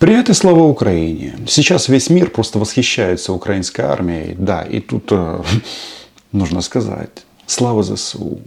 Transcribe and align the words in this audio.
Привет 0.00 0.30
и 0.30 0.32
слава 0.32 0.62
Украине. 0.62 1.34
Сейчас 1.46 1.90
весь 1.90 2.08
мир 2.08 2.30
просто 2.30 2.58
восхищается 2.58 3.34
украинской 3.34 3.82
армией. 3.82 4.34
Да, 4.34 4.62
и 4.62 4.80
тут 4.80 5.08
э, 5.10 5.42
нужно 6.32 6.62
сказать, 6.62 7.10
слава 7.44 7.82
ЗСУ. 7.82 8.40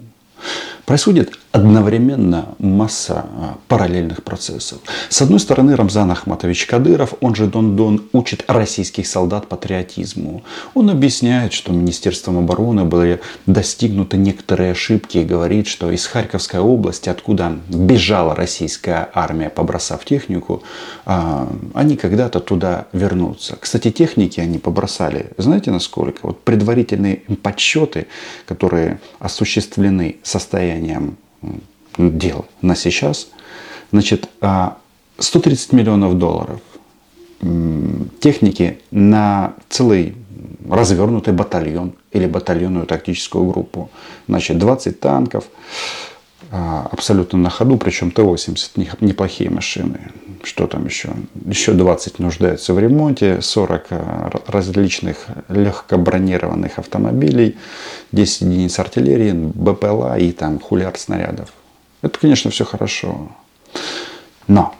Происходит 0.85 1.39
одновременно 1.53 2.55
масса 2.57 3.25
а, 3.25 3.57
параллельных 3.67 4.23
процессов. 4.23 4.79
С 5.07 5.21
одной 5.21 5.39
стороны, 5.39 5.75
Рамзан 5.75 6.11
Ахматович 6.11 6.65
Кадыров, 6.65 7.13
он 7.21 7.35
же 7.35 7.45
Дон 7.45 7.75
Дон, 7.77 8.03
учит 8.11 8.43
российских 8.47 9.07
солдат 9.07 9.47
патриотизму. 9.47 10.43
Он 10.73 10.89
объясняет, 10.89 11.53
что 11.53 11.71
Министерством 11.71 12.39
обороны 12.39 12.83
были 12.83 13.21
достигнуты 13.45 14.17
некоторые 14.17 14.71
ошибки 14.71 15.19
и 15.19 15.23
говорит, 15.23 15.67
что 15.67 15.89
из 15.91 16.05
Харьковской 16.05 16.59
области, 16.59 17.07
откуда 17.07 17.59
бежала 17.69 18.35
российская 18.35 19.09
армия, 19.13 19.49
побросав 19.49 20.03
технику, 20.03 20.63
а, 21.05 21.47
они 21.75 21.95
когда-то 21.95 22.39
туда 22.41 22.87
вернутся. 22.91 23.55
Кстати, 23.57 23.91
техники 23.91 24.41
они 24.41 24.57
побросали, 24.57 25.27
знаете 25.37 25.71
насколько? 25.71 26.19
Вот 26.23 26.41
предварительные 26.41 27.21
подсчеты, 27.41 28.07
которые 28.47 28.99
осуществлены 29.19 30.17
состоянием 30.23 30.72
дел 31.97 32.45
на 32.61 32.75
сейчас. 32.75 33.29
Значит, 33.91 34.29
130 35.19 35.73
а, 35.73 35.75
миллионов 35.75 36.17
долларов 36.17 36.61
техники 38.19 38.79
на 38.91 39.53
целый 39.69 40.15
развернутый 40.69 41.33
батальон 41.33 41.93
или 42.11 42.25
батальонную 42.25 42.85
тактическую 42.85 43.45
группу. 43.45 43.89
Значит, 44.27 44.57
20 44.57 44.99
танков, 44.99 45.45
абсолютно 46.53 47.39
на 47.39 47.49
ходу, 47.49 47.77
причем 47.77 48.11
Т-80 48.11 48.97
неплохие 49.01 49.49
машины. 49.49 50.11
Что 50.43 50.67
там 50.67 50.85
еще? 50.85 51.09
Еще 51.45 51.71
20 51.73 52.19
нуждаются 52.19 52.73
в 52.73 52.79
ремонте, 52.79 53.41
40 53.41 53.85
а, 53.89 54.31
различных 54.47 55.25
легкобронированных 55.49 56.77
автомобилей, 56.77 57.57
10 58.11 58.41
единиц 58.41 58.77
артиллерии, 58.77 59.31
БПЛА 59.31 60.19
и 60.19 60.31
там 60.31 60.59
хулиар 60.59 60.97
снарядов. 60.97 61.51
Это, 62.01 62.19
конечно, 62.19 62.51
все 62.51 62.65
хорошо. 62.65 63.29
Но 64.47 64.75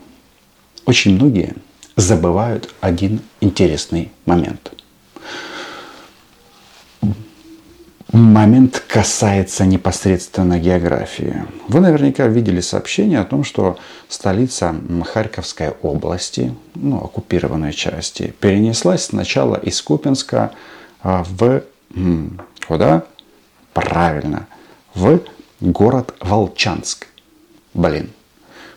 очень 0.85 1.15
многие 1.15 1.55
забывают 1.95 2.73
один 2.81 3.21
интересный 3.41 4.11
момент– 4.25 4.73
момент 8.13 8.83
касается 8.87 9.65
непосредственно 9.65 10.59
географии. 10.59 11.43
Вы 11.67 11.79
наверняка 11.79 12.27
видели 12.27 12.61
сообщение 12.61 13.19
о 13.19 13.25
том, 13.25 13.43
что 13.43 13.77
столица 14.07 14.75
Харьковской 15.11 15.71
области, 15.81 16.53
ну, 16.75 16.97
оккупированной 16.97 17.73
части, 17.73 18.33
перенеслась 18.39 19.05
сначала 19.05 19.55
из 19.55 19.81
Купинска 19.81 20.51
а, 21.01 21.25
в... 21.27 21.63
Куда? 22.67 23.03
Правильно. 23.73 24.47
В 24.93 25.21
город 25.59 26.13
Волчанск. 26.19 27.07
Блин. 27.73 28.11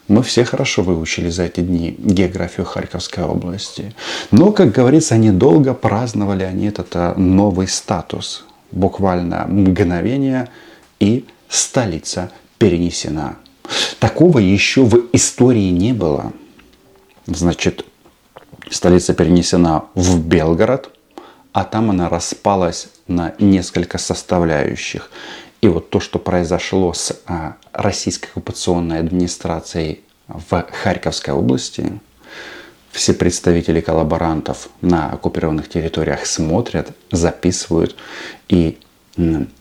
Мы 0.08 0.22
все 0.22 0.44
хорошо 0.44 0.82
выучили 0.82 1.30
за 1.30 1.42
эти 1.42 1.60
дни 1.60 1.96
географию 1.98 2.64
Харьковской 2.64 3.24
области. 3.24 3.92
Но, 4.30 4.52
как 4.52 4.70
говорится, 4.70 5.16
недолго 5.18 5.74
праздновали 5.74 6.44
они 6.44 6.66
этот 6.66 6.94
а, 6.94 7.14
новый 7.16 7.66
статус 7.66 8.46
буквально 8.72 9.47
мгновение, 9.47 10.48
и 11.00 11.27
столица 11.48 12.31
перенесена. 12.59 13.36
Такого 13.98 14.39
еще 14.39 14.83
в 14.83 15.09
истории 15.12 15.70
не 15.70 15.92
было. 15.92 16.33
Значит, 17.27 17.84
столица 18.70 19.14
перенесена 19.14 19.84
в 19.94 20.25
Белгород, 20.25 20.91
а 21.53 21.64
там 21.64 21.91
она 21.91 22.09
распалась 22.09 22.89
на 23.09 23.34
несколько 23.39 23.98
составляющих. 23.98 25.11
И 25.61 25.69
вот 25.69 25.91
то, 25.91 26.00
что 26.00 26.19
произошло 26.19 26.93
с 26.93 27.19
а, 27.26 27.56
российской 27.72 28.26
оккупационной 28.26 29.00
администрацией 29.00 30.03
в 30.28 30.66
Харьковской 30.82 31.34
области, 31.34 31.99
все 32.96 33.12
представители 33.12 33.80
коллаборантов 33.80 34.68
на 34.80 35.10
оккупированных 35.10 35.68
территориях 35.68 36.26
смотрят, 36.26 36.92
записывают 37.12 37.94
и 38.48 38.78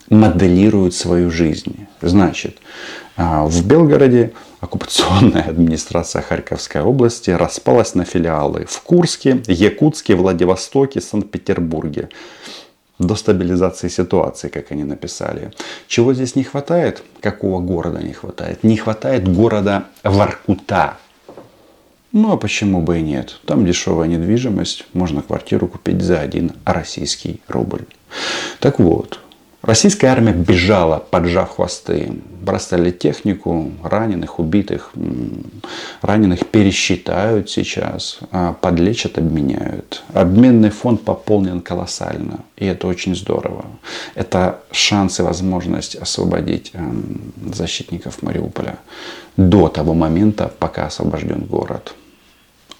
моделируют 0.09 0.95
свою 0.95 1.29
жизнь. 1.29 1.87
Значит, 2.01 2.57
а, 3.17 3.45
в 3.45 3.65
Белгороде 3.65 4.33
оккупационная 4.61 5.43
администрация 5.47 6.21
Харьковской 6.21 6.81
области 6.81 7.29
распалась 7.29 7.93
на 7.95 8.05
филиалы 8.05 8.65
в 8.67 8.81
Курске, 8.81 9.41
Якутске, 9.47 10.15
Владивостоке, 10.15 11.01
Санкт-Петербурге. 11.01 12.09
До 12.97 13.15
стабилизации 13.15 13.89
ситуации, 13.89 14.47
как 14.47 14.71
они 14.71 14.85
написали. 14.85 15.51
Чего 15.87 16.13
здесь 16.13 16.35
не 16.35 16.43
хватает? 16.43 17.03
Какого 17.19 17.59
города 17.59 18.01
не 18.01 18.13
хватает? 18.13 18.63
Не 18.63 18.77
хватает 18.77 19.27
города 19.27 19.85
Воркута, 20.03 20.97
ну 22.15 22.31
а 22.31 22.37
почему 22.37 22.81
бы 22.81 22.99
и 22.99 23.01
нет? 23.01 23.41
Там 23.45 23.65
дешевая 23.65 24.07
недвижимость, 24.07 24.85
можно 24.93 25.21
квартиру 25.21 25.67
купить 25.67 26.01
за 26.01 26.21
один 26.21 26.53
российский 26.63 27.41
рубль. 27.49 27.83
Так 28.61 28.79
вот, 28.79 29.19
российская 29.61 30.07
армия 30.07 30.31
бежала, 30.31 30.99
поджав 31.11 31.57
хвосты. 31.57 32.13
Бросали 32.41 32.91
технику, 32.91 33.69
раненых, 33.83 34.39
убитых. 34.39 34.93
Раненых 36.01 36.45
пересчитают 36.47 37.49
сейчас, 37.49 38.19
а 38.31 38.53
подлечат, 38.53 39.17
обменяют. 39.17 40.01
Обменный 40.13 40.69
фонд 40.69 41.01
пополнен 41.01 41.59
колоссально. 41.59 42.45
И 42.55 42.65
это 42.65 42.87
очень 42.87 43.13
здорово. 43.13 43.65
Это 44.13 44.61
шанс 44.71 45.19
и 45.19 45.23
возможность 45.23 45.97
освободить 45.97 46.71
эм, 46.75 47.33
защитников 47.53 48.21
Мариуполя 48.21 48.77
до 49.35 49.67
того 49.67 49.93
момента, 49.93 50.49
пока 50.59 50.85
освобожден 50.85 51.41
город. 51.41 51.93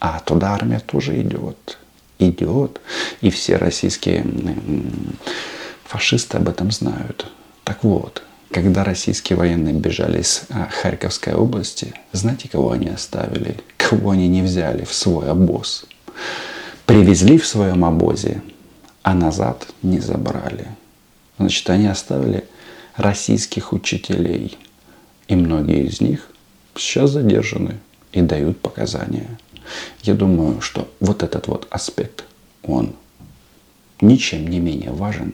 А 0.08 0.20
туда 0.20 0.54
армия 0.54 0.80
тоже 0.80 1.20
идет. 1.20 1.80
Идет. 2.20 2.80
И 3.22 3.32
все 3.32 3.58
российские 3.58 4.24
фашисты 5.84 6.38
об 6.38 6.48
этом 6.48 6.70
знают. 6.70 7.26
Так 7.64 7.84
вот, 7.84 8.22
когда 8.52 8.84
российские 8.84 9.36
военные 9.36 9.74
бежали 9.74 10.22
из 10.22 10.44
а, 10.52 10.70
Харьковской 10.70 11.34
области, 11.34 11.96
знаете, 12.12 12.48
кого 12.50 12.74
они 12.74 12.88
оставили? 12.88 13.58
Кого 13.78 14.12
они 14.12 14.28
не 14.28 14.44
взяли 14.44 14.86
в 14.86 14.94
свой 14.94 15.28
обоз? 15.28 15.88
Привезли 16.86 17.40
в 17.40 17.48
своем 17.48 17.84
обозе, 17.84 18.44
а 19.02 19.16
назад 19.16 19.66
не 19.82 19.98
забрали. 19.98 20.68
Значит, 21.40 21.68
они 21.72 21.88
оставили 21.88 22.46
российских 22.96 23.74
учителей. 23.74 24.56
И 25.28 25.36
многие 25.36 25.88
из 25.88 26.00
них 26.00 26.30
сейчас 26.76 27.10
задержаны 27.10 27.80
и 28.12 28.22
дают 28.22 28.62
показания. 28.62 29.40
Я 30.04 30.14
думаю, 30.14 30.62
что 30.62 30.88
вот 31.00 31.24
этот 31.24 31.48
вот 31.48 31.68
аспект, 31.70 32.24
он 32.64 32.94
ничем 34.02 34.48
не 34.48 34.60
менее 34.60 34.92
важен, 34.92 35.34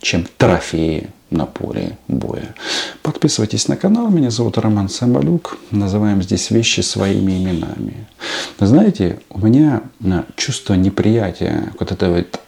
чем 0.00 0.26
трофеи 0.36 1.10
на 1.30 1.46
поле 1.46 1.98
боя. 2.08 2.54
Подписывайтесь 3.02 3.68
на 3.68 3.76
канал. 3.76 4.08
Меня 4.08 4.30
зовут 4.30 4.58
Роман 4.58 4.88
Самбалюк. 4.88 5.58
Называем 5.70 6.22
здесь 6.22 6.50
вещи 6.50 6.80
своими 6.80 7.32
именами. 7.32 8.06
знаете, 8.58 9.20
у 9.30 9.38
меня 9.40 9.82
чувство 10.36 10.74
неприятия 10.74 11.72
к 11.76 11.80
вот 11.80 11.92
этой 11.92 12.08
вот 12.10 12.40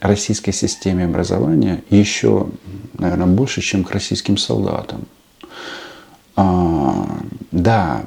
российской 0.00 0.52
системе 0.52 1.04
образования 1.04 1.82
еще, 1.90 2.48
наверное, 2.98 3.26
больше, 3.26 3.60
чем 3.60 3.84
к 3.84 3.90
российским 3.92 4.36
солдатам. 4.36 5.06
А, 6.36 7.18
да, 7.50 8.04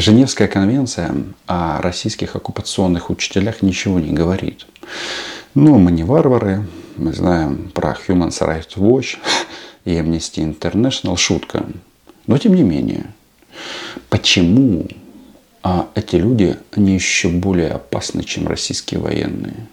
Женевская 0.00 0.48
конвенция 0.48 1.14
о 1.46 1.80
российских 1.82 2.34
оккупационных 2.34 3.10
учителях 3.10 3.60
ничего 3.60 4.00
не 4.00 4.14
говорит. 4.14 4.66
Но 5.54 5.78
мы 5.78 5.92
не 5.92 6.04
варвары, 6.04 6.66
мы 6.96 7.12
знаем 7.12 7.70
про 7.74 7.94
Human 8.08 8.30
Rights 8.30 8.76
Watch 8.76 9.18
и 9.84 9.90
Amnesty 9.90 10.42
International, 10.42 11.18
шутка. 11.18 11.66
Но 12.26 12.38
тем 12.38 12.54
не 12.54 12.62
менее, 12.62 13.08
почему 14.08 14.88
а 15.62 15.90
эти 15.94 16.16
люди, 16.16 16.56
они 16.72 16.94
еще 16.94 17.28
более 17.28 17.72
опасны, 17.72 18.24
чем 18.24 18.48
российские 18.48 19.00
военные? 19.00 19.66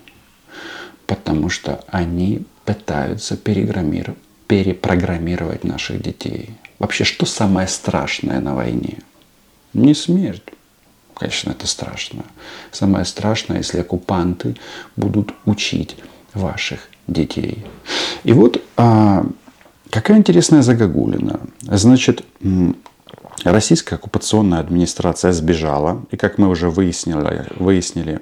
Потому 1.05 1.47
что 1.47 1.85
они 1.87 2.43
пытаются 2.65 3.37
перепрограммировать 3.37 5.63
наших 5.63 6.01
детей. 6.01 6.49
Вообще, 6.79 7.05
что 7.05 7.25
самое 7.25 7.69
страшное 7.69 8.41
на 8.41 8.55
войне? 8.55 8.97
Не 9.77 9.93
смерть. 9.93 10.43
Конечно, 11.13 11.51
это 11.51 11.67
страшно. 11.67 12.23
Самое 12.71 13.05
страшное, 13.05 13.57
если 13.57 13.79
оккупанты 13.79 14.55
будут 14.95 15.33
учить 15.45 15.95
ваших 16.33 16.79
детей. 17.07 17.63
И 18.23 18.33
вот 18.33 18.61
а, 18.75 19.25
какая 19.91 20.17
интересная 20.17 20.63
загогулина. 20.63 21.39
Значит, 21.61 22.25
Российская 23.43 23.95
оккупационная 23.95 24.59
администрация 24.59 25.31
сбежала, 25.31 26.01
и, 26.09 26.17
как 26.17 26.39
мы 26.39 26.49
уже 26.49 26.71
выяснили, 26.71 27.45
выяснили 27.55 28.19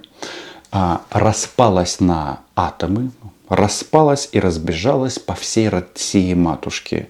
а, 0.72 1.04
распалась 1.10 2.02
на 2.02 2.42
атомы, 2.56 3.12
распалась 3.48 4.28
и 4.34 4.42
разбежалась 4.42 5.20
по 5.20 5.36
всей 5.36 5.70
России 5.70 6.34
матушки. 6.34 7.08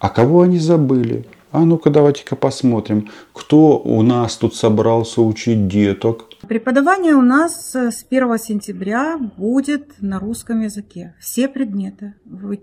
А 0.00 0.08
кого 0.08 0.42
они 0.42 0.58
забыли? 0.58 1.26
А 1.54 1.60
ну-ка 1.60 1.88
давайте-ка 1.88 2.34
посмотрим, 2.34 3.10
кто 3.32 3.78
у 3.78 4.02
нас 4.02 4.36
тут 4.36 4.56
собрался 4.56 5.22
учить 5.22 5.68
деток. 5.68 6.24
Преподавание 6.48 7.14
у 7.14 7.22
нас 7.22 7.76
э, 7.76 7.92
с 7.92 8.04
1 8.10 8.38
сентября 8.40 9.18
будет 9.36 10.02
на 10.02 10.18
русском 10.18 10.62
языке. 10.62 11.14
Все 11.20 11.46
предметы 11.46 12.14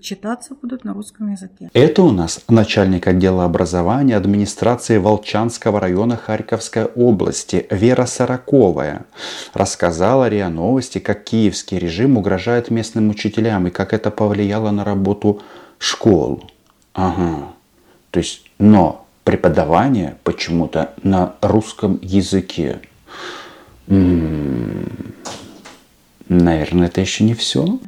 читаться 0.02 0.56
будут 0.62 0.84
на 0.84 0.94
русском 0.94 1.32
языке. 1.32 1.70
Это 1.72 2.04
у 2.04 2.12
нас 2.12 2.42
начальник 2.50 3.08
отдела 3.08 3.46
образования 3.46 4.18
администрации 4.18 4.98
Волчанского 4.98 5.80
района 5.80 6.18
Харьковской 6.18 6.84
области 6.84 7.68
Вера 7.70 8.06
Сороковая 8.06 9.06
рассказала 9.54 10.28
РИА 10.28 10.50
Новости, 10.50 11.00
как 11.00 11.24
киевский 11.24 11.80
режим 11.80 12.18
угрожает 12.18 12.70
местным 12.70 13.10
учителям 13.10 13.68
и 13.68 13.70
как 13.70 13.94
это 13.94 14.12
повлияло 14.12 14.72
на 14.72 14.84
работу 14.84 15.42
школ. 15.78 16.44
Ага. 16.94 17.54
То 18.12 18.20
есть, 18.20 18.51
но 18.62 19.06
преподавание 19.24 20.18
почему-то 20.24 20.94
на 21.04 21.36
русском 21.42 22.00
языке. 22.02 22.80
Наверное, 26.30 26.88
это 26.88 27.02
еще 27.02 27.24
не 27.24 27.34
все. 27.34 27.80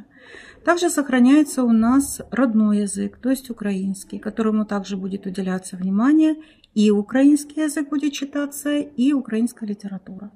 Также 0.66 0.90
сохраняется 0.90 1.64
у 1.64 1.72
нас 1.72 2.22
родной 2.31 2.80
язык, 2.80 3.18
то 3.22 3.30
есть 3.30 3.50
украинский, 3.50 4.18
которому 4.18 4.66
также 4.66 4.98
будет 4.98 5.25
уделяться 5.25 5.78
внимание. 5.78 6.36
И 6.74 6.90
украинский 6.90 7.64
язык 7.64 7.90
будет 7.90 8.14
читаться, 8.14 8.74
и 8.80 9.14
украинская 9.14 9.70
литература. 9.70 10.31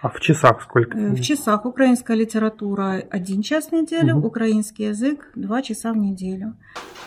А 0.00 0.08
в 0.08 0.20
часах 0.20 0.62
сколько? 0.62 0.96
Э, 0.96 1.10
в 1.10 1.20
часах 1.20 1.64
украинская 1.66 2.16
литература 2.16 3.02
один 3.10 3.42
час 3.42 3.68
в 3.70 3.72
неделю, 3.72 4.16
угу. 4.16 4.28
украинский 4.28 4.86
язык 4.86 5.28
два 5.34 5.62
часа 5.62 5.92
в 5.92 5.96
неделю. 5.96 6.54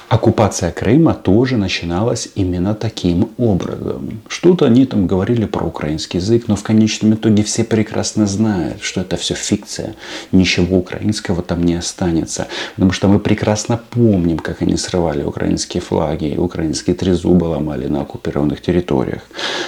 Оккупация 0.10 0.74
Крыма 0.74 1.14
тоже 1.14 1.56
начиналась 1.56 2.28
именно 2.36 2.76
таким 2.76 3.30
образом. 3.38 4.20
Что-то 4.28 4.66
они 4.66 4.86
там 4.86 5.08
говорили 5.08 5.46
про 5.46 5.66
украинский 5.66 6.20
язык, 6.20 6.50
но 6.50 6.58
в 6.58 6.64
конечном 6.64 7.14
итоге 7.14 7.44
все 7.44 7.64
прекрасно 7.64 8.28
знают, 8.28 8.82
что 8.82 9.00
это 9.00 9.16
все 9.16 9.36
фикция. 9.36 9.96
Ничего 10.34 10.80
украинского 10.80 11.42
там 11.42 11.64
не 11.64 11.76
останется. 11.76 12.48
Потому 12.76 12.92
что 12.92 13.08
мы 13.08 13.20
прекрасно 13.20 13.80
помним, 13.90 14.38
как 14.38 14.62
они 14.62 14.76
срывали 14.76 15.24
украинские 15.24 15.80
флаги, 15.80 16.36
украинские 16.38 16.94
трезубы 16.94 17.46
ломали 17.46 17.88
на 17.88 18.02
оккупированных 18.02 18.60
территориях. 18.60 19.22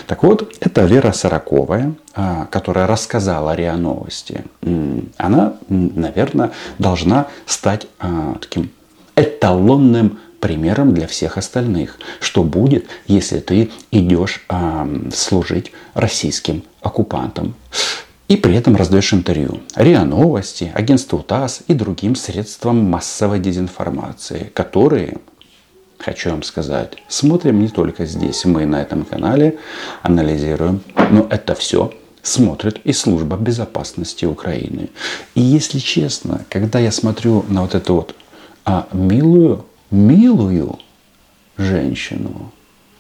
Так 0.08 0.24
вот, 0.24 0.58
это 0.60 0.84
Вера 0.84 1.14
Сороковая, 1.14 1.94
которая 2.52 2.86
рассказала 2.86 3.56
РИА 3.56 3.76
Новости, 3.76 4.46
она, 5.18 5.54
наверное, 5.68 6.52
должна 6.78 7.28
стать 7.46 7.88
а, 8.00 8.36
таким 8.40 8.70
эталонным 9.16 10.20
примером 10.44 10.94
для 10.94 11.08
всех 11.08 11.38
остальных. 11.38 11.98
Что 12.20 12.44
будет, 12.44 12.88
если 13.08 13.40
ты 13.40 13.72
идешь 13.92 14.44
э, 14.50 15.10
служить 15.14 15.72
российским 15.94 16.64
оккупантам? 16.82 17.56
И 18.28 18.36
при 18.36 18.56
этом 18.56 18.76
раздаешь 18.76 19.14
интервью 19.14 19.62
РИА 19.76 20.04
Новости, 20.04 20.70
агентству 20.76 21.20
ТАСС 21.20 21.62
и 21.68 21.74
другим 21.74 22.16
средствам 22.16 22.84
массовой 22.84 23.40
дезинформации, 23.40 24.52
которые, 24.54 25.20
хочу 25.98 26.32
вам 26.32 26.44
сказать, 26.44 26.98
смотрим 27.08 27.62
не 27.62 27.70
только 27.70 28.06
здесь, 28.06 28.44
мы 28.44 28.66
на 28.66 28.82
этом 28.82 29.06
канале 29.06 29.60
анализируем, 30.02 30.82
но 31.10 31.26
это 31.30 31.56
все 31.56 31.94
смотрит 32.24 32.80
и 32.84 32.94
служба 32.94 33.38
безопасности 33.38 34.26
Украины. 34.26 34.90
И 35.36 35.42
если 35.42 35.78
честно, 35.78 36.46
когда 36.50 36.80
я 36.80 36.92
смотрю 36.92 37.46
на 37.50 37.62
вот 37.62 37.76
эту 37.76 37.94
вот 37.94 38.16
а, 38.66 38.88
милую 38.92 39.66
милую 39.94 40.80
женщину, 41.58 42.52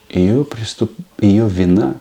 ее, 0.10 0.46
преступ... 0.46 0.92
ее 1.20 1.50
вина, 1.50 1.96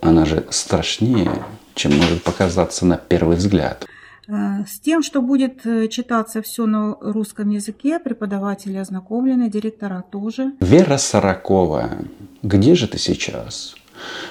она 0.00 0.24
же 0.24 0.46
страшнее, 0.50 1.44
чем 1.74 1.96
может 1.96 2.22
показаться 2.22 2.86
на 2.86 2.96
первый 2.96 3.36
взгляд. 3.36 3.84
Э, 4.28 4.64
с 4.66 4.78
тем, 4.78 5.02
что 5.02 5.20
будет 5.20 5.66
э, 5.66 5.88
читаться 5.88 6.40
все 6.40 6.66
на 6.66 6.96
русском 7.00 7.50
языке, 7.50 7.98
преподаватели 7.98 8.76
ознакомлены, 8.76 9.50
директора 9.50 10.04
тоже. 10.08 10.52
Вера 10.60 10.98
Сорокова, 10.98 11.98
где 12.42 12.76
же 12.76 12.86
ты 12.86 12.98
сейчас? 12.98 13.74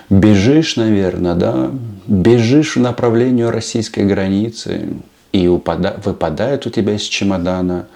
Бежишь, 0.10 0.76
наверное, 0.76 1.36
да? 1.36 1.72
Бежишь 2.08 2.76
в 2.76 2.80
направлении 2.80 3.44
российской 3.44 4.06
границы 4.06 4.90
и 5.32 5.48
упада... 5.48 6.00
выпадает 6.04 6.66
у 6.66 6.70
тебя 6.70 6.96
из 6.96 7.02
чемодана 7.02 7.88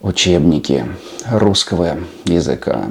учебники 0.00 0.86
русского 1.30 1.98
языка. 2.24 2.88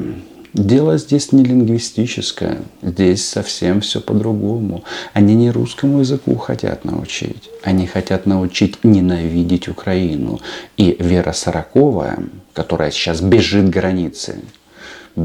Дело 0.53 0.97
здесь 0.97 1.31
не 1.31 1.43
лингвистическое, 1.43 2.57
здесь 2.81 3.27
совсем 3.27 3.81
все 3.81 4.01
по-другому. 4.01 4.83
Они 5.13 5.35
не 5.35 5.51
русскому 5.51 5.99
языку 5.99 6.35
хотят 6.37 6.85
научить, 6.85 7.49
они 7.63 7.85
хотят 7.85 8.25
научить 8.25 8.83
ненавидеть 8.83 9.67
Украину. 9.67 10.39
И 10.75 10.97
Вера 10.99 11.33
Сороковая, 11.33 12.19
которая 12.53 12.89
сейчас 12.89 13.21
бежит 13.21 13.69
границы, 13.69 14.41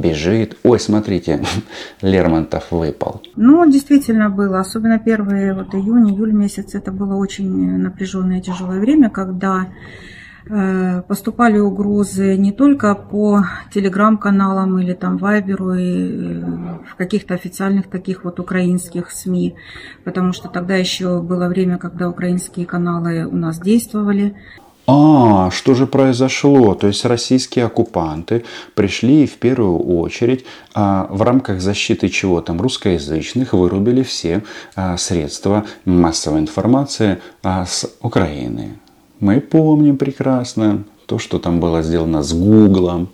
бежит. 0.01 0.57
Ой, 0.63 0.79
смотрите, 0.81 1.43
Лермонтов 2.03 2.71
выпал. 2.71 3.23
Ну, 3.37 3.71
действительно 3.71 4.31
было. 4.31 4.61
Особенно 4.61 4.99
первые 4.99 5.55
вот 5.55 5.75
июнь, 5.75 6.11
июль 6.11 6.33
месяц. 6.33 6.75
Это 6.75 6.93
было 6.93 7.15
очень 7.17 7.79
напряженное 7.79 8.41
тяжелое 8.41 8.81
время, 8.81 9.11
когда 9.11 9.69
Э, 10.47 11.01
поступали 11.09 11.59
угрозы 11.59 12.37
не 12.37 12.53
только 12.53 12.95
по 12.95 13.47
телеграм-каналам 13.73 14.79
или 14.79 14.93
там 14.93 15.17
Вайберу 15.17 15.73
и 15.73 16.43
э, 16.43 16.45
в 16.87 16.97
каких-то 16.97 17.33
официальных 17.33 17.89
таких 17.89 18.25
вот 18.25 18.39
украинских 18.39 19.11
СМИ, 19.11 19.55
потому 20.05 20.35
что 20.35 20.49
тогда 20.49 20.77
еще 20.77 21.23
было 21.23 21.49
время, 21.49 21.79
когда 21.79 22.11
украинские 22.11 22.67
каналы 22.67 23.25
у 23.25 23.37
нас 23.37 23.59
действовали. 23.59 24.37
А, 24.87 25.51
что 25.51 25.75
же 25.75 25.87
произошло? 25.87 26.75
То 26.75 26.89
есть 26.89 27.05
российские 27.05 27.65
оккупанты 27.67 28.45
пришли 28.75 29.25
и 29.25 29.27
в 29.27 29.37
первую 29.37 29.79
очередь 29.79 30.45
а, 30.75 31.07
в 31.11 31.23
рамках 31.23 31.61
защиты 31.61 32.11
чего 32.11 32.43
там 32.43 32.61
русскоязычных 32.61 33.55
вырубили 33.55 34.03
все 34.03 34.43
а, 34.75 34.97
средства 34.99 35.65
массовой 35.87 36.41
информации 36.41 37.19
а, 37.43 37.65
с 37.65 37.91
Украины. 38.01 38.77
Мы 39.21 39.41
помним 39.41 39.97
прекрасно 39.97 40.85
то, 41.07 41.19
что 41.19 41.39
там 41.39 41.61
было 41.61 41.83
сделано 41.83 42.23
с 42.23 42.35
Гуглом. 42.35 43.09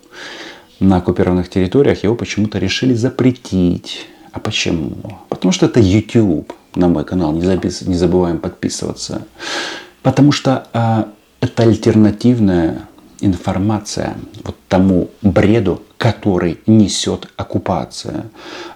На 0.81 0.97
оккупированных 0.97 1.49
территориях 1.51 2.03
его 2.03 2.17
почему-то 2.17 2.59
решили 2.59 2.95
запретить. 2.95 4.07
А 4.33 4.41
почему? 4.41 4.97
Потому 5.29 5.53
что 5.53 5.67
это 5.67 5.79
YouTube. 5.79 6.53
На 6.75 6.89
мой 6.89 7.05
канал 7.05 7.33
не, 7.33 7.43
запис... 7.43 7.83
не 7.83 7.95
забываем 7.95 8.39
подписываться. 8.39 9.27
Потому 10.03 10.33
что 10.33 11.11
это 11.41 11.63
альтернативная 11.63 12.89
информация 13.21 14.17
вот 14.45 14.57
тому 14.69 15.11
бреду, 15.23 15.83
который 15.99 16.59
несет 16.67 17.29
оккупация. 17.37 18.27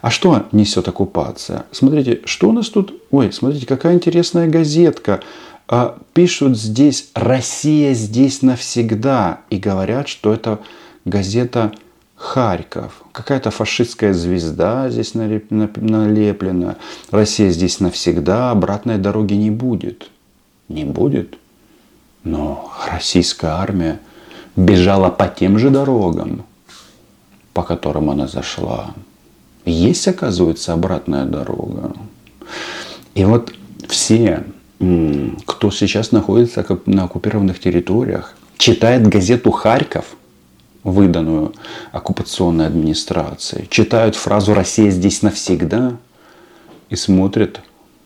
А 0.03 0.11
что 0.11 0.47
несет 0.53 0.89
оккупация? 0.89 1.65
Смотрите, 1.71 2.21
что 2.25 2.51
у 2.51 2.53
нас 2.53 2.69
тут? 2.69 2.95
Ой, 3.11 3.33
смотрите, 3.33 3.67
какая 3.67 3.95
интересная 3.95 4.49
газетка 4.49 5.21
а, 5.67 5.99
пишут 6.13 6.59
здесь 6.59 7.09
«Россия 7.15 7.95
здесь 7.95 8.43
навсегда» 8.43 9.41
и 9.49 9.57
говорят, 9.57 10.09
что 10.09 10.33
это 10.33 10.61
газета 11.07 11.73
Харьков. 12.17 13.03
Какая-то 13.13 13.51
фашистская 13.51 14.13
звезда 14.13 14.91
здесь 14.91 15.15
налеплена. 15.15 16.77
Россия 17.11 17.51
здесь 17.51 17.81
навсегда, 17.81 18.51
обратной 18.51 18.99
дороги 18.99 19.35
не 19.35 19.51
будет. 19.51 20.11
Не 20.69 20.85
будет. 20.85 21.39
Но 22.25 22.73
российская 22.91 23.53
армия 23.53 24.01
бежала 24.57 25.11
по 25.11 25.29
тем 25.29 25.59
же 25.59 25.71
дорогам, 25.71 26.45
по 27.53 27.63
которым 27.63 28.11
она 28.11 28.27
зашла. 28.27 28.95
Есть, 29.65 30.09
оказывается, 30.09 30.73
обратная 30.73 31.25
дорога. 31.25 31.93
И 33.15 33.25
вот 33.25 33.53
все 33.89 34.45
кто 35.47 35.71
сейчас 35.71 36.13
находится 36.13 36.67
на 36.87 37.05
оккупированных 37.05 37.59
территориях, 37.61 38.35
читает 38.59 39.07
газету 39.07 39.51
«Харьков», 39.51 40.17
выданную 40.83 41.55
оккупационной 41.93 42.67
администрацией, 42.67 43.69
читают 43.71 44.17
фразу 44.17 44.53
«Россия 44.53 44.91
здесь 44.91 45.23
навсегда» 45.23 45.97
и 46.91 46.97
смотрят 46.97 47.61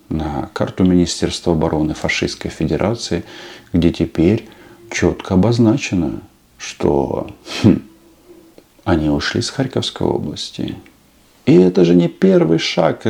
на 0.09 0.49
карту 0.53 0.85
Министерства 0.85 1.53
обороны 1.53 1.95
Фашистской 1.95 2.51
Федерации, 2.51 3.25
где 3.73 3.91
теперь 3.91 4.49
четко 4.91 5.35
обозначено, 5.35 6.21
что 6.57 7.29
хм, 7.63 7.83
они 8.85 9.11
ушли 9.11 9.43
с 9.43 9.51
Харьковской 9.51 10.07
области. 10.07 10.77
И 11.47 11.55
это 11.55 11.85
же 11.85 11.95
не 11.95 12.09
первый 12.09 12.59
шаг, 12.59 13.07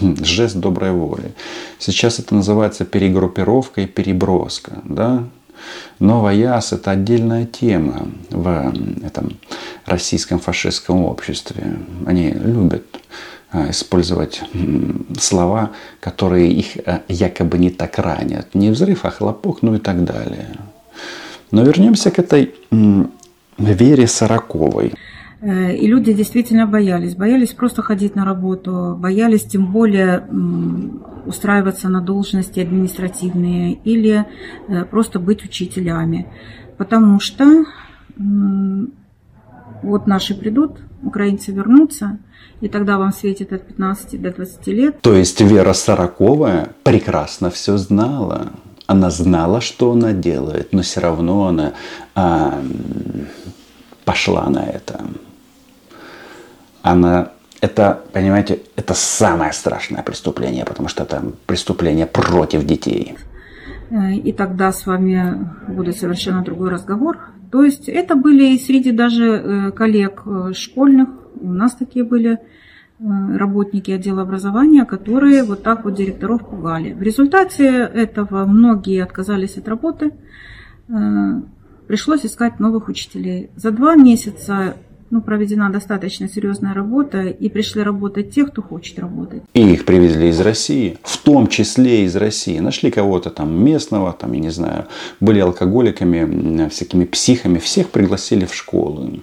жест 0.00 0.56
доброй 0.56 0.90
воли. 0.90 1.32
Сейчас 1.78 2.18
это 2.18 2.34
называется 2.34 2.84
перегруппировка 2.84 3.82
и 3.82 3.86
переброска. 3.86 4.80
Да? 4.84 5.24
Новая 6.00 6.34
яс– 6.34 6.72
это 6.72 6.90
отдельная 6.90 7.46
тема 7.46 8.08
в 8.30 8.72
этом 9.04 9.36
российском 9.86 10.40
фашистском 10.40 11.04
обществе. 11.04 11.76
Они 12.06 12.30
любят 12.30 12.89
использовать 13.52 14.42
слова, 15.18 15.70
которые 16.00 16.52
их 16.52 16.76
а, 16.86 17.02
якобы 17.08 17.58
не 17.58 17.70
так 17.70 17.98
ранят. 17.98 18.54
Не 18.54 18.70
взрыв, 18.70 19.04
а 19.04 19.10
хлопок, 19.10 19.62
ну 19.62 19.74
и 19.74 19.78
так 19.78 20.04
далее. 20.04 20.48
Но 21.50 21.62
вернемся 21.62 22.10
к 22.10 22.18
этой 22.18 22.54
Вере 23.58 24.06
Сороковой. 24.06 24.94
Э, 25.40 25.74
и 25.74 25.86
люди 25.86 26.12
действительно 26.12 26.66
боялись. 26.66 27.14
Боялись 27.14 27.52
просто 27.52 27.82
ходить 27.82 28.14
на 28.14 28.24
работу, 28.24 28.96
боялись 28.98 29.44
тем 29.44 29.72
более 29.72 30.26
устраиваться 31.26 31.88
на 31.88 32.00
должности 32.00 32.60
административные 32.60 33.74
или 33.84 34.26
э, 34.68 34.84
просто 34.84 35.18
быть 35.18 35.44
учителями. 35.44 36.26
Потому 36.76 37.20
что 37.20 37.64
вот 39.82 40.06
наши 40.06 40.34
придут, 40.34 40.78
украинцы 41.02 41.52
вернутся, 41.52 42.18
и 42.60 42.68
тогда 42.68 42.98
вам 42.98 43.12
светит 43.12 43.52
от 43.52 43.66
15 43.66 44.20
до 44.20 44.30
20 44.30 44.66
лет. 44.68 45.00
То 45.00 45.14
есть 45.14 45.40
Вера 45.40 45.72
Сороковая 45.72 46.70
прекрасно 46.82 47.50
все 47.50 47.76
знала. 47.78 48.52
Она 48.86 49.10
знала, 49.10 49.60
что 49.60 49.92
она 49.92 50.12
делает, 50.12 50.72
но 50.72 50.82
все 50.82 51.00
равно 51.00 51.46
она 51.46 51.72
а, 52.14 52.60
пошла 54.04 54.48
на 54.48 54.64
это. 54.64 55.00
Она 56.82 57.30
это, 57.60 58.00
понимаете, 58.12 58.60
это 58.76 58.94
самое 58.94 59.52
страшное 59.52 60.02
преступление, 60.02 60.64
потому 60.64 60.88
что 60.88 61.04
это 61.04 61.22
преступление 61.46 62.06
против 62.06 62.64
детей. 62.64 63.16
Э, 63.90 64.14
и 64.14 64.32
тогда 64.32 64.72
с 64.72 64.86
вами 64.86 65.48
будет 65.68 65.96
совершенно 65.96 66.42
другой 66.42 66.70
разговор. 66.70 67.18
То 67.50 67.64
есть 67.64 67.88
это 67.88 68.14
были 68.14 68.56
среди 68.56 68.92
даже 68.92 69.24
э, 69.24 69.70
коллег 69.72 70.22
э, 70.24 70.52
школьных, 70.54 71.08
у 71.40 71.52
нас 71.52 71.74
такие 71.74 72.04
были 72.04 72.38
работники 73.02 73.90
отдела 73.90 74.22
образования, 74.22 74.84
которые 74.84 75.42
вот 75.42 75.62
так 75.62 75.84
вот 75.84 75.94
директоров 75.94 76.46
пугали. 76.46 76.92
В 76.92 77.00
результате 77.00 77.64
этого 77.64 78.44
многие 78.44 79.02
отказались 79.02 79.56
от 79.56 79.66
работы, 79.68 80.12
пришлось 81.88 82.26
искать 82.26 82.60
новых 82.60 82.88
учителей. 82.88 83.48
За 83.56 83.70
два 83.70 83.94
месяца 83.94 84.74
ну, 85.10 85.20
проведена 85.20 85.70
достаточно 85.70 86.28
серьезная 86.28 86.72
работа, 86.72 87.22
и 87.22 87.48
пришли 87.48 87.82
работать 87.82 88.30
те, 88.30 88.46
кто 88.46 88.62
хочет 88.62 88.98
работать. 88.98 89.42
И 89.54 89.60
их 89.60 89.84
привезли 89.84 90.28
из 90.28 90.40
России, 90.40 90.98
в 91.02 91.18
том 91.18 91.48
числе 91.48 92.04
из 92.04 92.16
России. 92.16 92.60
Нашли 92.60 92.90
кого-то 92.90 93.30
там 93.30 93.52
местного, 93.52 94.12
там, 94.12 94.32
я 94.32 94.40
не 94.40 94.50
знаю, 94.50 94.86
были 95.18 95.40
алкоголиками, 95.40 96.68
всякими 96.68 97.04
психами, 97.04 97.58
всех 97.58 97.90
пригласили 97.90 98.44
в 98.44 98.54
школу. 98.54 99.18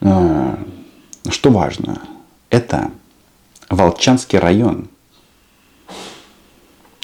А, 0.00 0.58
что 1.28 1.50
важно, 1.50 2.00
это 2.50 2.90
Волчанский 3.68 4.38
район. 4.38 4.88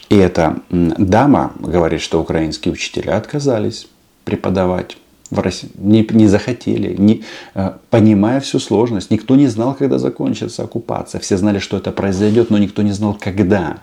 И 0.08 0.16
эта 0.16 0.60
дама 0.70 1.52
говорит, 1.58 2.00
что 2.00 2.20
украинские 2.20 2.72
учителя 2.72 3.16
отказались 3.16 3.88
преподавать 4.24 4.96
в 5.30 5.38
России, 5.38 5.70
не, 5.74 6.06
не 6.10 6.26
захотели, 6.26 6.94
не, 6.96 7.22
э, 7.54 7.72
понимая 7.90 8.40
всю 8.40 8.58
сложность. 8.58 9.10
Никто 9.10 9.36
не 9.36 9.46
знал, 9.46 9.74
когда 9.74 9.98
закончится 9.98 10.64
оккупация. 10.64 11.20
Все 11.20 11.36
знали, 11.36 11.58
что 11.58 11.76
это 11.76 11.92
произойдет, 11.92 12.50
но 12.50 12.58
никто 12.58 12.82
не 12.82 12.92
знал, 12.92 13.16
когда. 13.18 13.78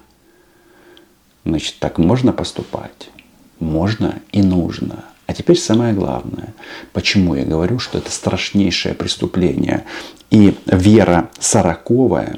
Значит, 1.45 1.75
так 1.79 1.97
можно 1.97 2.33
поступать? 2.33 3.09
Можно 3.59 4.15
и 4.31 4.41
нужно. 4.41 5.05
А 5.25 5.33
теперь 5.33 5.57
самое 5.57 5.93
главное. 5.93 6.53
Почему 6.93 7.35
я 7.35 7.45
говорю, 7.45 7.79
что 7.79 7.97
это 7.97 8.11
страшнейшее 8.11 8.93
преступление. 8.93 9.85
И 10.29 10.55
Вера 10.65 11.29
Сороковая 11.39 12.37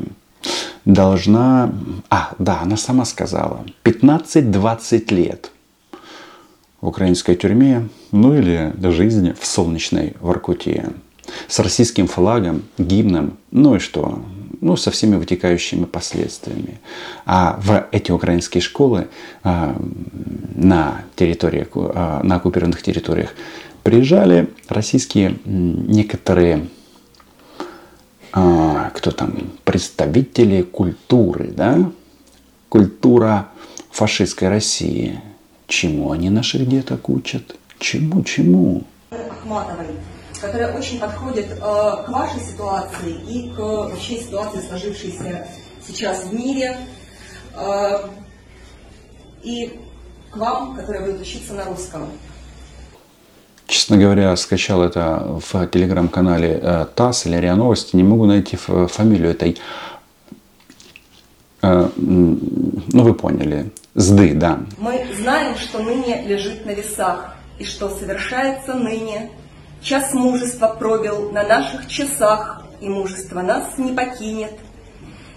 должна... 0.86 1.72
А, 2.10 2.34
да, 2.40 2.62
она 2.62 2.78
сама 2.78 3.06
сказала. 3.06 3.66
15-20 3.84 5.14
лет 5.14 5.52
в 6.82 6.88
украинской 6.88 7.36
тюрьме 7.36 7.90
ну 8.12 8.34
или 8.34 8.74
жизнь 8.92 9.34
в 9.40 9.46
солнечной 9.46 10.14
Воркуте. 10.20 10.90
С 11.48 11.60
российским 11.60 12.08
флагом, 12.08 12.64
гимном, 12.78 13.38
ну 13.52 13.76
и 13.76 13.80
что? 13.80 14.24
Ну, 14.62 14.76
со 14.76 14.92
всеми 14.92 15.16
вытекающими 15.16 15.86
последствиями. 15.86 16.82
А 17.26 17.58
в 17.62 17.88
эти 17.92 18.12
украинские 18.12 18.62
школы 18.62 19.08
а, 19.42 19.80
на, 20.56 21.02
территории, 21.16 21.66
а, 21.74 22.22
на 22.24 22.36
оккупированных 22.36 22.82
территориях 22.82 23.36
приезжали 23.84 24.50
российские 24.68 25.38
некоторые 25.46 26.68
а, 28.32 28.92
кто 28.94 29.12
там, 29.12 29.34
представители 29.64 30.62
культуры, 30.62 31.52
да? 31.56 31.92
Культура 32.68 33.50
фашистской 33.92 34.50
России. 34.50 35.22
Чему 35.70 36.12
они 36.12 36.32
наших 36.32 36.68
деток 36.68 37.10
учат? 37.10 37.56
Чему, 37.78 38.24
чему? 38.24 38.84
Ахматовой, 39.12 39.86
которая 40.42 40.76
очень 40.76 41.00
подходит 41.00 41.46
э, 41.52 41.58
к 41.58 42.10
вашей 42.10 42.40
ситуации 42.42 43.12
и 43.30 43.52
к 43.52 43.60
вообще 43.60 44.18
ситуации, 44.18 44.62
сложившейся 44.68 45.48
сейчас 45.88 46.24
в 46.24 46.34
мире, 46.34 46.76
э, 47.54 47.98
и 49.44 49.80
к 50.32 50.38
вам, 50.38 50.76
которые 50.76 51.06
будут 51.06 51.22
учиться 51.22 51.54
на 51.54 51.66
русском. 51.66 52.10
Честно 53.68 53.98
говоря, 53.98 54.36
скачал 54.38 54.82
это 54.82 55.40
в 55.40 55.68
телеграм-канале 55.68 56.60
э, 56.60 56.86
ТАСС 56.96 57.28
или 57.28 57.36
РИА 57.36 57.56
Новости. 57.56 57.96
Не 57.96 58.04
могу 58.04 58.26
найти 58.26 58.58
фамилию 58.58 59.30
этой 59.30 59.60
э, 61.62 61.90
ну, 61.96 63.04
вы 63.04 63.14
поняли. 63.14 63.72
Сды, 64.00 64.34
да. 64.34 64.62
Мы 64.78 65.06
знаем, 65.20 65.58
что 65.58 65.80
ныне 65.84 66.24
лежит 66.26 66.66
на 66.66 66.72
весах 66.72 67.36
и 67.60 67.66
что 67.66 67.90
совершается 67.90 68.74
ныне. 68.74 69.30
Час 69.82 70.14
мужества 70.14 70.68
пробил 70.68 71.32
на 71.32 71.44
наших 71.44 71.86
часах, 71.90 72.64
и 72.80 72.88
мужество 72.88 73.42
нас 73.42 73.78
не 73.78 73.92
покинет. 73.92 74.54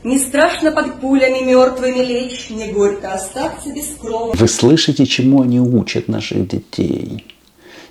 Не 0.05 0.17
страшно 0.21 0.71
под 0.71 1.01
пулями 1.01 1.45
мертвыми 1.45 2.05
лечь, 2.05 2.51
не 2.51 2.71
горько 2.71 3.15
остаться 3.15 3.73
без 3.75 3.97
крови. 4.01 4.37
Вы 4.37 4.47
слышите, 4.47 5.07
чему 5.07 5.43
они 5.43 5.59
учат 5.59 6.07
наших 6.07 6.47
детей? 6.47 7.27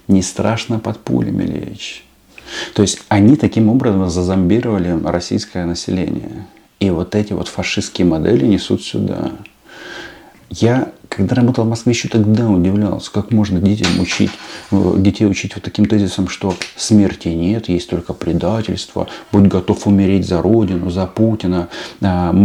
Не 0.08 0.22
страшно 0.22 0.80
под 0.80 1.00
пулями 1.00 1.44
лечь. 1.44 2.06
То 2.74 2.82
есть 2.82 3.02
они 3.10 3.36
таким 3.36 3.68
образом 3.68 4.10
зазомбировали 4.10 4.98
российское 5.04 5.66
население. 5.66 6.48
И 6.80 6.90
вот 6.90 7.14
эти 7.14 7.34
вот 7.34 7.50
фашистские 7.50 8.08
модели 8.08 8.46
несут 8.46 8.84
сюда. 8.84 9.34
Я, 10.54 10.92
когда 11.08 11.36
работал 11.36 11.64
в 11.64 11.70
Москве, 11.70 11.94
еще 11.94 12.10
тогда 12.10 12.50
удивлялся, 12.50 13.10
как 13.10 13.32
можно 13.32 13.62
детям 13.62 13.88
учить, 14.02 14.32
э, 14.72 14.94
детей 14.98 15.26
учить 15.26 15.56
вот 15.56 15.64
таким 15.64 15.86
тезисом, 15.86 16.28
что 16.28 16.54
смерти 16.76 17.30
нет, 17.30 17.70
есть 17.70 17.90
только 17.90 18.12
предательство, 18.12 19.08
будь 19.32 19.48
готов 19.48 19.88
умереть 19.88 20.28
за 20.28 20.42
Родину, 20.42 20.90
за 20.90 21.06
Путина, 21.08 21.70
а, 22.02 22.36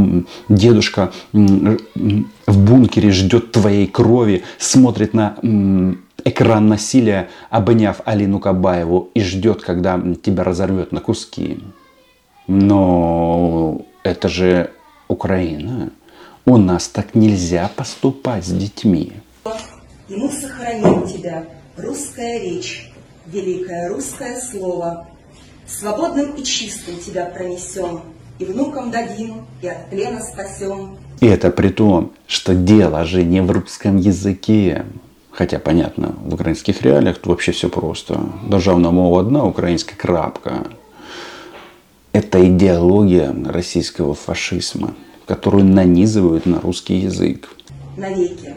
дедушка 0.48 1.10
в 1.32 1.78
бункере 2.46 3.10
ждет 3.10 3.50
твоей 3.50 3.88
крови, 3.88 4.44
смотрит 4.56 5.12
на 5.12 5.36
экран 6.24 6.68
насилия, 6.68 7.28
обняв 7.50 8.02
Алину 8.04 8.38
Кабаеву 8.38 9.10
и 9.14 9.20
ждет, 9.20 9.62
когда 9.62 10.00
тебя 10.22 10.44
разорвет 10.44 10.92
на 10.92 11.00
куски. 11.00 11.58
Но 12.46 13.82
это 14.04 14.28
же 14.28 14.70
Украина. 15.08 15.90
У 16.48 16.58
нас 16.58 16.86
так 16.86 17.16
нельзя 17.16 17.68
поступать 17.74 18.46
с 18.46 18.52
детьми. 18.52 19.14
И 20.08 20.14
мы 20.14 20.30
сохраним 20.30 21.04
тебя, 21.04 21.44
русская 21.76 22.38
речь, 22.38 22.88
великое 23.26 23.88
русское 23.88 24.40
слово. 24.40 25.08
Свободным 25.66 26.36
и 26.36 26.44
чистым 26.44 26.98
тебя 27.00 27.24
пронесем, 27.24 28.02
и 28.38 28.44
внукам 28.44 28.92
дадим, 28.92 29.44
и 29.60 29.66
от 29.66 29.90
плена 29.90 30.20
спасем. 30.20 30.98
И 31.18 31.26
это 31.26 31.50
при 31.50 31.70
том, 31.70 32.12
что 32.28 32.54
дело 32.54 33.04
же 33.04 33.24
не 33.24 33.40
в 33.40 33.50
русском 33.50 33.96
языке. 33.96 34.86
Хотя, 35.32 35.58
понятно, 35.58 36.14
в 36.24 36.34
украинских 36.34 36.80
реалиях 36.82 37.16
тут 37.16 37.26
вообще 37.26 37.50
все 37.50 37.68
просто. 37.68 38.20
Державна 38.48 38.92
мова 38.92 39.22
одна, 39.22 39.44
украинская 39.44 39.96
крапка. 39.96 40.68
Это 42.12 42.46
идеология 42.46 43.34
российского 43.48 44.14
фашизма 44.14 44.94
которую 45.26 45.64
нанизывают 45.64 46.46
на 46.46 46.60
русский 46.60 46.96
язык. 46.96 47.48
Навеки. 47.96 48.54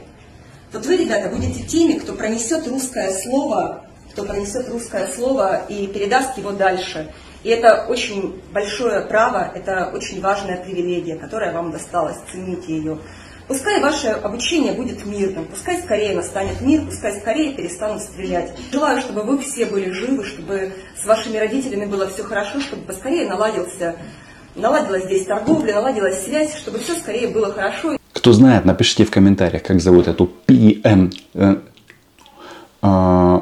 Вот 0.72 0.86
вы, 0.86 0.98
ребята, 0.98 1.30
будете 1.30 1.64
теми, 1.64 1.94
кто 1.94 2.14
пронесет 2.14 2.68
русское 2.68 3.12
слово, 3.12 3.86
кто 4.12 4.24
пронесет 4.24 4.70
русское 4.70 5.08
слово 5.08 5.66
и 5.68 5.88
передаст 5.88 6.38
его 6.38 6.52
дальше. 6.52 7.12
И 7.44 7.50
это 7.50 7.86
очень 7.88 8.42
большое 8.54 9.02
право, 9.02 9.52
это 9.56 9.90
очень 9.94 10.22
важная 10.22 10.64
привилегия, 10.64 11.16
которая 11.16 11.54
вам 11.54 11.72
досталась, 11.72 12.18
цените 12.32 12.78
ее. 12.78 13.00
Пускай 13.48 13.82
ваше 13.82 14.10
обучение 14.10 14.74
будет 14.74 15.04
мирным, 15.08 15.46
пускай 15.46 15.82
скорее 15.82 16.16
настанет 16.16 16.62
мир, 16.62 16.86
пускай 16.86 17.20
скорее 17.20 17.54
перестанут 17.54 18.04
стрелять. 18.04 18.54
Желаю, 18.72 19.02
чтобы 19.02 19.24
вы 19.24 19.40
все 19.40 19.66
были 19.66 19.90
живы, 19.90 20.24
чтобы 20.24 20.74
с 21.02 21.04
вашими 21.06 21.38
родителями 21.38 21.86
было 21.86 22.08
все 22.10 22.22
хорошо, 22.24 22.60
чтобы 22.60 22.84
поскорее 22.84 23.28
наладился, 23.28 23.96
наладилась 24.56 25.06
здесь 25.06 25.26
торговля, 25.26 25.76
наладилась 25.76 26.24
связь, 26.24 26.56
чтобы 26.56 26.80
все 26.80 26.96
скорее 26.96 27.28
было 27.28 27.52
хорошо. 27.52 27.98
Кто 28.14 28.34
знает, 28.34 28.66
напишите 28.66 29.06
в 29.06 29.12
комментариях, 29.12 29.64
как 29.64 29.80
зовут 29.80 30.08
эту 30.08 30.26
ПМ. 30.26 31.10
Э, 31.34 31.58
э, 32.82 33.40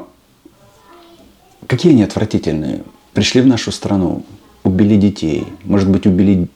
какие 1.66 1.92
они 1.92 2.02
отвратительные. 2.02 2.82
Пришли 3.12 3.40
в 3.40 3.46
нашу 3.46 3.72
страну, 3.72 4.24
убили 4.62 4.96
детей. 4.96 5.46
Может 5.64 5.88
быть, 5.88 6.06
убили 6.06 6.48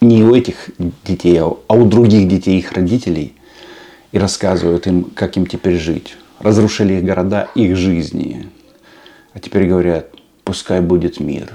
не 0.00 0.22
у 0.22 0.34
этих 0.34 0.70
детей, 1.04 1.38
а 1.40 1.74
у 1.74 1.84
других 1.86 2.28
детей, 2.28 2.58
их 2.58 2.72
родителей, 2.72 3.34
и 4.12 4.18
рассказывают 4.18 4.86
им, 4.86 5.04
как 5.04 5.36
им 5.36 5.46
теперь 5.46 5.78
жить. 5.78 6.16
Разрушили 6.38 6.94
их 6.94 7.04
города, 7.04 7.48
их 7.54 7.76
жизни. 7.76 8.48
А 9.32 9.40
теперь 9.40 9.66
говорят, 9.66 10.10
пускай 10.44 10.80
будет 10.80 11.20
мир. 11.20 11.50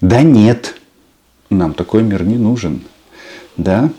Да 0.00 0.22
нет, 0.22 0.74
нам 1.50 1.74
такой 1.74 2.02
мир 2.02 2.24
не 2.24 2.36
нужен. 2.36 2.82
Да? 3.56 3.90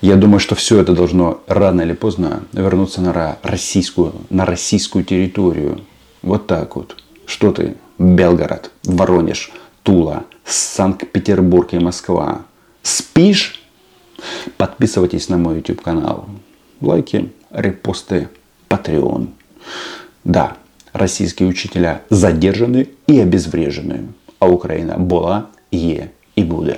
Я 0.00 0.16
думаю, 0.16 0.40
что 0.40 0.54
все 0.54 0.80
это 0.80 0.92
должно 0.92 1.40
рано 1.46 1.82
или 1.82 1.92
поздно 1.92 2.42
вернуться 2.52 3.00
на 3.00 3.38
российскую, 3.42 4.14
на 4.30 4.44
российскую 4.44 5.04
территорию. 5.04 5.80
Вот 6.22 6.46
так 6.48 6.76
вот. 6.76 6.96
Что 7.26 7.52
ты? 7.52 7.76
Белгород, 7.98 8.72
Воронеж, 8.84 9.52
Тула, 9.84 10.24
Санкт-Петербург 10.44 11.72
и 11.72 11.78
Москва. 11.78 12.42
Спишь? 12.82 13.62
Подписывайтесь 14.56 15.28
на 15.28 15.38
мой 15.38 15.56
YouTube 15.56 15.82
канал. 15.82 16.28
Лайки, 16.80 17.30
репосты, 17.50 18.28
Patreon. 18.68 19.28
Да, 20.24 20.56
российские 20.92 21.48
учителя 21.48 22.02
задержаны 22.10 22.88
и 23.06 23.20
обезврежены, 23.20 24.08
а 24.40 24.48
Украина 24.48 24.98
была, 24.98 25.46
є 25.72 26.08
і 26.36 26.44
буде. 26.44 26.76